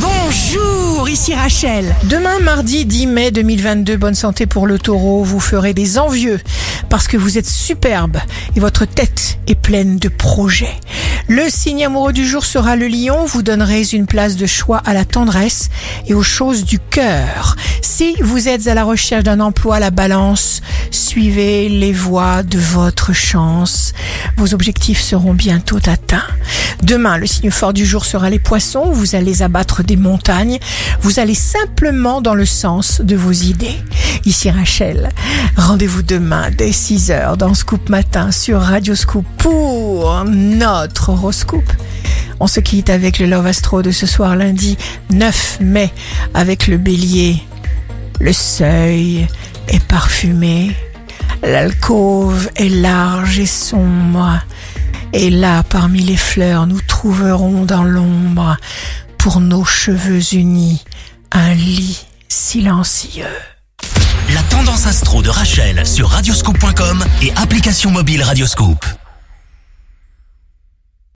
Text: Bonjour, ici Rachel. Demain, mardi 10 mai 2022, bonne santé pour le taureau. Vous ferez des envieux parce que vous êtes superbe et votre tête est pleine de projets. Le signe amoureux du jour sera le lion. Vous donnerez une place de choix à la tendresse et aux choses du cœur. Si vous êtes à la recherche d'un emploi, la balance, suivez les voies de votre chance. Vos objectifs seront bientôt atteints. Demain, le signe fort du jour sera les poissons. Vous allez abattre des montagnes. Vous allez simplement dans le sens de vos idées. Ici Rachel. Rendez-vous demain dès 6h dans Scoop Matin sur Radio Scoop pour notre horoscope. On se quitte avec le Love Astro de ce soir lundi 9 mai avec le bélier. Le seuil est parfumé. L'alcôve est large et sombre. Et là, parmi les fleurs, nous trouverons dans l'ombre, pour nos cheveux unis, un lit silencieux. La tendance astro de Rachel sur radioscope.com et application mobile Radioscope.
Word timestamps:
Bonjour, 0.00 1.08
ici 1.08 1.34
Rachel. 1.34 1.94
Demain, 2.04 2.38
mardi 2.40 2.84
10 2.84 3.06
mai 3.06 3.30
2022, 3.30 3.96
bonne 3.96 4.14
santé 4.14 4.46
pour 4.46 4.66
le 4.66 4.78
taureau. 4.78 5.24
Vous 5.24 5.40
ferez 5.40 5.74
des 5.74 5.98
envieux 5.98 6.40
parce 6.88 7.08
que 7.08 7.16
vous 7.16 7.38
êtes 7.38 7.48
superbe 7.48 8.18
et 8.54 8.60
votre 8.60 8.84
tête 8.84 9.38
est 9.46 9.54
pleine 9.54 9.98
de 9.98 10.08
projets. 10.08 10.76
Le 11.26 11.50
signe 11.50 11.84
amoureux 11.84 12.12
du 12.12 12.26
jour 12.26 12.44
sera 12.44 12.76
le 12.76 12.86
lion. 12.86 13.24
Vous 13.26 13.42
donnerez 13.42 13.82
une 13.92 14.06
place 14.06 14.36
de 14.36 14.46
choix 14.46 14.78
à 14.86 14.94
la 14.94 15.04
tendresse 15.04 15.68
et 16.06 16.14
aux 16.14 16.22
choses 16.22 16.64
du 16.64 16.78
cœur. 16.78 17.56
Si 17.82 18.14
vous 18.20 18.48
êtes 18.48 18.66
à 18.66 18.74
la 18.74 18.84
recherche 18.84 19.24
d'un 19.24 19.40
emploi, 19.40 19.80
la 19.80 19.90
balance, 19.90 20.62
suivez 20.90 21.68
les 21.68 21.92
voies 21.92 22.42
de 22.42 22.58
votre 22.58 23.12
chance. 23.12 23.92
Vos 24.36 24.54
objectifs 24.54 25.00
seront 25.00 25.34
bientôt 25.34 25.78
atteints. 25.86 26.26
Demain, 26.82 27.18
le 27.18 27.26
signe 27.26 27.50
fort 27.50 27.72
du 27.72 27.84
jour 27.84 28.04
sera 28.04 28.30
les 28.30 28.38
poissons. 28.38 28.90
Vous 28.90 29.16
allez 29.16 29.42
abattre 29.42 29.82
des 29.82 29.96
montagnes. 29.96 30.58
Vous 31.00 31.18
allez 31.18 31.34
simplement 31.34 32.20
dans 32.20 32.34
le 32.34 32.46
sens 32.46 33.00
de 33.00 33.16
vos 33.16 33.32
idées. 33.32 33.76
Ici 34.24 34.50
Rachel. 34.50 35.10
Rendez-vous 35.56 36.02
demain 36.02 36.50
dès 36.56 36.70
6h 36.70 37.36
dans 37.36 37.54
Scoop 37.54 37.88
Matin 37.88 38.30
sur 38.30 38.60
Radio 38.60 38.94
Scoop 38.94 39.26
pour 39.38 40.24
notre 40.24 41.10
horoscope. 41.10 41.72
On 42.40 42.46
se 42.46 42.60
quitte 42.60 42.90
avec 42.90 43.18
le 43.18 43.26
Love 43.26 43.46
Astro 43.46 43.82
de 43.82 43.90
ce 43.90 44.06
soir 44.06 44.36
lundi 44.36 44.78
9 45.10 45.58
mai 45.60 45.92
avec 46.34 46.68
le 46.68 46.76
bélier. 46.76 47.42
Le 48.20 48.32
seuil 48.32 49.26
est 49.66 49.82
parfumé. 49.84 50.76
L'alcôve 51.42 52.48
est 52.56 52.68
large 52.68 53.38
et 53.40 53.46
sombre. 53.46 54.40
Et 55.12 55.30
là, 55.30 55.62
parmi 55.62 56.00
les 56.00 56.16
fleurs, 56.16 56.66
nous 56.66 56.80
trouverons 56.80 57.64
dans 57.64 57.84
l'ombre, 57.84 58.56
pour 59.16 59.40
nos 59.40 59.64
cheveux 59.64 60.34
unis, 60.34 60.84
un 61.32 61.54
lit 61.54 62.06
silencieux. 62.28 63.24
La 64.34 64.42
tendance 64.42 64.86
astro 64.86 65.22
de 65.22 65.30
Rachel 65.30 65.86
sur 65.86 66.08
radioscope.com 66.10 67.04
et 67.22 67.32
application 67.36 67.90
mobile 67.90 68.22
Radioscope. 68.22 68.84